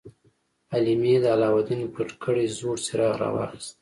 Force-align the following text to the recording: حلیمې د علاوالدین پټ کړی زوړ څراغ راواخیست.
حلیمې 0.71 1.15
د 1.21 1.25
علاوالدین 1.35 1.81
پټ 1.93 2.09
کړی 2.23 2.45
زوړ 2.57 2.75
څراغ 2.85 3.13
راواخیست. 3.21 3.69